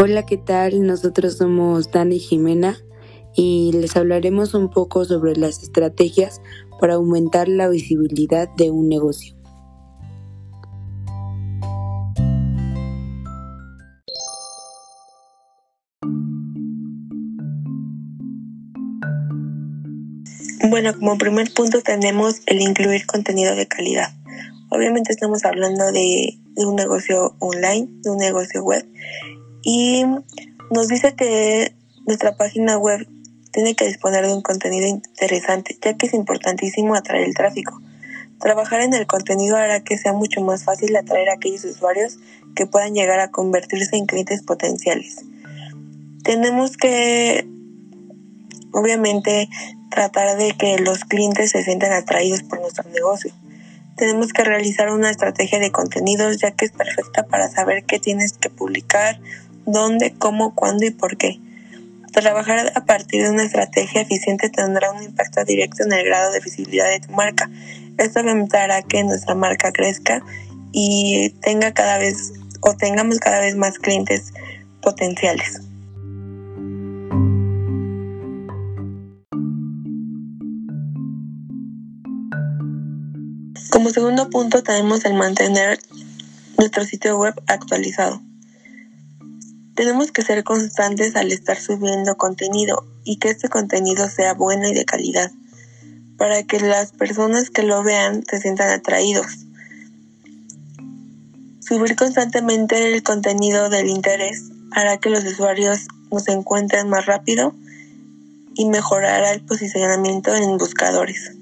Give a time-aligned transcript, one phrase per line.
[0.00, 0.86] Hola, ¿qué tal?
[0.86, 2.78] Nosotros somos Dani y Jimena
[3.34, 6.40] y les hablaremos un poco sobre las estrategias
[6.80, 9.34] para aumentar la visibilidad de un negocio.
[20.70, 24.12] Bueno, como primer punto tenemos el incluir contenido de calidad.
[24.70, 28.86] Obviamente estamos hablando de, de un negocio online, de un negocio web
[29.62, 30.04] y
[30.70, 31.74] nos dice que
[32.06, 33.06] nuestra página web
[33.52, 37.80] tiene que disponer de un contenido interesante, ya que es importantísimo atraer el tráfico.
[38.38, 42.18] Trabajar en el contenido hará que sea mucho más fácil atraer a aquellos usuarios
[42.54, 45.24] que puedan llegar a convertirse en clientes potenciales.
[46.22, 47.48] Tenemos que,
[48.72, 49.48] obviamente,
[49.90, 53.32] tratar de que los clientes se sientan atraídos por nuestro negocio.
[53.96, 58.34] Tenemos que realizar una estrategia de contenidos ya que es perfecta para saber qué tienes
[58.34, 59.18] que publicar,
[59.72, 61.40] dónde, cómo, cuándo y por qué.
[62.12, 66.40] Trabajar a partir de una estrategia eficiente tendrá un impacto directo en el grado de
[66.40, 67.50] visibilidad de tu marca.
[67.98, 70.22] Esto aumentará que nuestra marca crezca
[70.72, 74.32] y tenga cada vez o tengamos cada vez más clientes
[74.82, 75.60] potenciales.
[83.70, 85.78] Como segundo punto tenemos el mantener
[86.56, 88.27] nuestro sitio web actualizado.
[89.78, 94.74] Tenemos que ser constantes al estar subiendo contenido y que este contenido sea bueno y
[94.74, 95.30] de calidad
[96.16, 99.46] para que las personas que lo vean se sientan atraídos.
[101.60, 107.54] Subir constantemente el contenido del interés hará que los usuarios nos encuentren más rápido
[108.56, 111.37] y mejorará el posicionamiento en buscadores.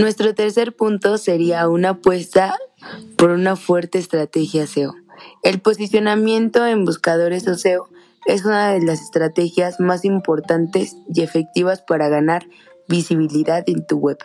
[0.00, 2.56] Nuestro tercer punto sería una apuesta
[3.16, 4.94] por una fuerte estrategia SEO.
[5.42, 7.88] El posicionamiento en buscadores SEO
[8.26, 12.46] es una de las estrategias más importantes y efectivas para ganar
[12.88, 14.18] visibilidad en tu web.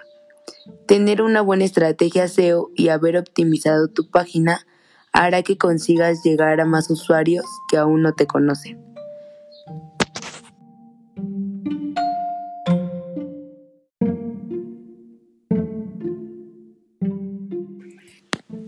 [0.87, 4.65] Tener una buena estrategia SEO y haber optimizado tu página
[5.13, 8.88] hará que consigas llegar a más usuarios que aún no te conocen.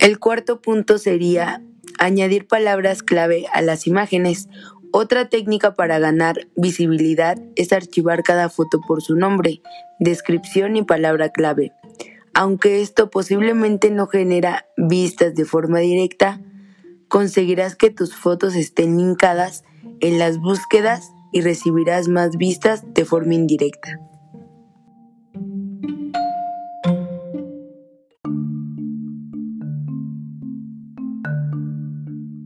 [0.02, 1.62] El cuarto punto sería
[2.00, 4.50] añadir palabras clave a las imágenes.
[4.92, 9.62] Otra técnica para ganar visibilidad es archivar cada foto por su nombre,
[10.00, 11.72] descripción y palabra clave.
[12.34, 16.42] Aunque esto posiblemente no genera vistas de forma directa,
[17.08, 19.66] conseguirás que tus fotos estén linkadas
[20.00, 24.00] en las búsquedas y recibirás más vistas de forma indirecta.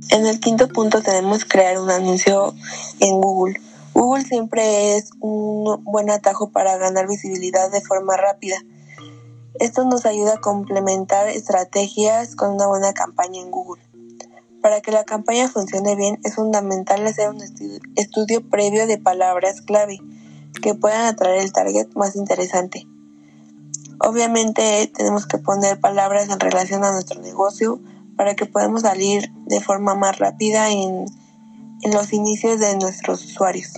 [0.09, 2.53] En el quinto punto tenemos crear un anuncio
[2.99, 3.59] en Google.
[3.93, 8.57] Google siempre es un buen atajo para ganar visibilidad de forma rápida.
[9.59, 13.81] Esto nos ayuda a complementar estrategias con una buena campaña en Google.
[14.61, 17.41] Para que la campaña funcione bien es fundamental hacer un
[17.95, 19.99] estudio previo de palabras clave
[20.61, 22.87] que puedan atraer el target más interesante.
[23.99, 27.79] Obviamente tenemos que poner palabras en relación a nuestro negocio,
[28.15, 31.05] para que podamos salir de forma más rápida en,
[31.81, 33.73] en los inicios de nuestros usuarios.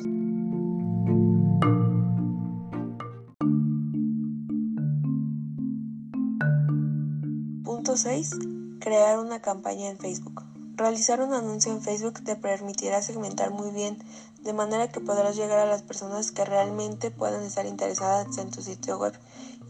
[7.63, 8.31] Punto 6.
[8.79, 10.43] Crear una campaña en Facebook.
[10.77, 13.97] Realizar un anuncio en Facebook te permitirá segmentar muy bien,
[14.43, 18.61] de manera que podrás llegar a las personas que realmente puedan estar interesadas en tu
[18.61, 19.13] sitio web,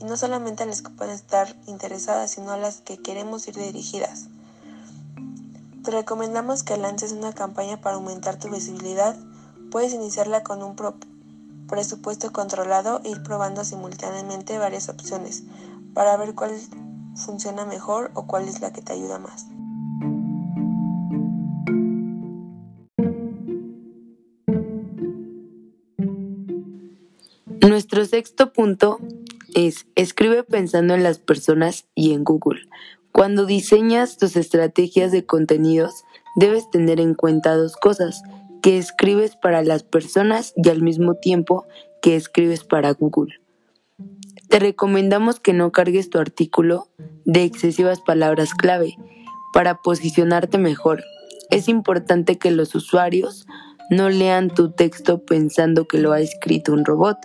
[0.01, 3.55] y no solamente a las que pueden estar interesadas, sino a las que queremos ir
[3.55, 4.27] dirigidas.
[5.87, 9.15] Te recomendamos que lances una campaña para aumentar tu visibilidad.
[9.71, 10.75] Puedes iniciarla con un
[11.65, 15.45] presupuesto controlado e ir probando simultáneamente varias opciones
[15.93, 16.51] para ver cuál
[17.15, 19.45] funciona mejor o cuál es la que te ayuda más.
[27.61, 28.99] Nuestro sexto punto
[29.55, 32.67] es escribe pensando en las personas y en Google.
[33.17, 36.03] Cuando diseñas tus estrategias de contenidos,
[36.35, 38.21] debes tener en cuenta dos cosas,
[38.61, 41.65] que escribes para las personas y al mismo tiempo
[41.99, 43.33] que escribes para Google.
[44.49, 46.89] Te recomendamos que no cargues tu artículo
[47.25, 48.95] de excesivas palabras clave
[49.51, 51.03] para posicionarte mejor.
[51.49, 53.47] Es importante que los usuarios
[53.89, 57.17] no lean tu texto pensando que lo ha escrito un robot.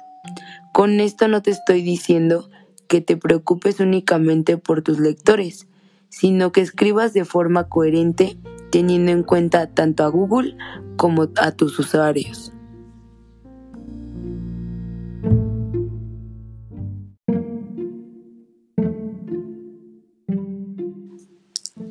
[0.73, 2.49] Con esto no te estoy diciendo
[2.89, 5.67] que te preocupes únicamente por tus lectores,
[6.13, 8.37] sino que escribas de forma coherente
[8.71, 10.57] teniendo en cuenta tanto a Google
[10.97, 12.53] como a tus usuarios.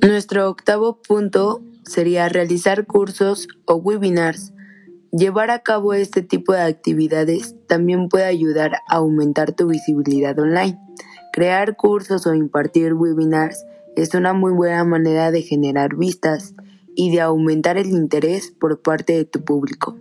[0.01, 4.53] Nuestro octavo punto sería realizar cursos o webinars.
[5.11, 10.79] Llevar a cabo este tipo de actividades también puede ayudar a aumentar tu visibilidad online.
[11.33, 13.65] Crear cursos o impartir webinars
[13.95, 16.55] es una muy buena manera de generar vistas
[16.95, 19.97] y de aumentar el interés por parte de tu público.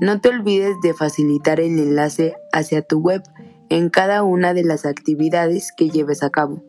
[0.00, 3.22] No te olvides de facilitar el enlace hacia tu web
[3.68, 6.62] en cada una de las actividades que lleves a cabo.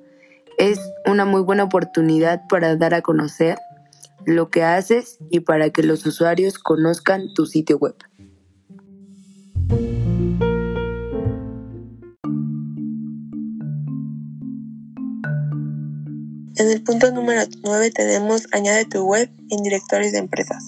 [0.58, 3.58] Es una muy buena oportunidad para dar a conocer
[4.26, 7.96] lo que haces y para que los usuarios conozcan tu sitio web.
[16.56, 20.64] En el punto número 9 tenemos añade tu web en directorios de empresas.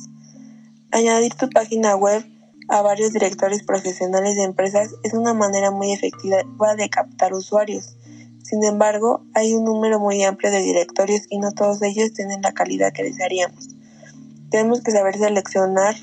[0.90, 2.26] Añadir tu página web
[2.70, 7.98] a varios directorios profesionales de empresas es una manera muy efectiva de captar usuarios.
[8.42, 12.54] Sin embargo, hay un número muy amplio de directorios y no todos ellos tienen la
[12.54, 13.68] calidad que desearíamos.
[14.50, 15.96] Tenemos que saber seleccionar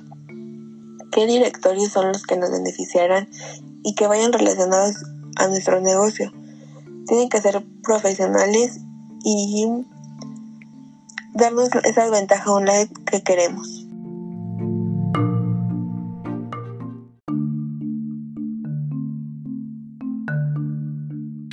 [1.10, 3.28] qué directorios son los que nos beneficiarán
[3.82, 4.94] y que vayan relacionados
[5.34, 6.32] a nuestro negocio.
[7.08, 8.78] Tienen que ser profesionales
[9.24, 9.66] y
[11.34, 13.86] darnos esa ventaja online que queremos.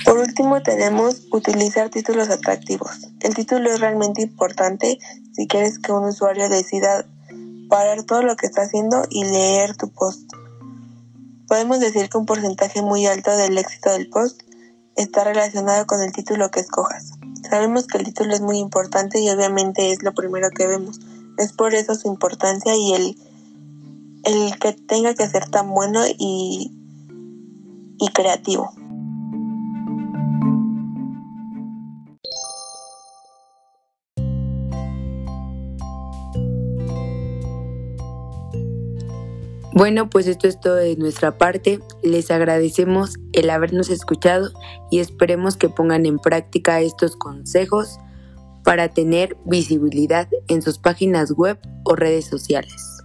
[0.04, 3.08] Por último tenemos utilizar títulos atractivos.
[3.20, 4.98] El título es realmente importante
[5.32, 7.06] si quieres que un usuario decida
[7.68, 10.28] parar todo lo que está haciendo y leer tu post.
[11.46, 14.42] Podemos decir que un porcentaje muy alto del éxito del post
[14.96, 17.19] está relacionado con el título que escojas.
[17.50, 21.00] Sabemos que el título es muy importante y obviamente es lo primero que vemos.
[21.36, 23.16] Es por eso su importancia y el,
[24.22, 26.70] el que tenga que ser tan bueno y,
[27.98, 28.72] y creativo.
[39.80, 41.80] Bueno, pues esto es todo de nuestra parte.
[42.02, 44.50] Les agradecemos el habernos escuchado
[44.90, 47.98] y esperemos que pongan en práctica estos consejos
[48.62, 52.99] para tener visibilidad en sus páginas web o redes sociales.